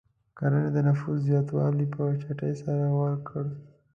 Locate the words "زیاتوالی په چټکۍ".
1.29-2.53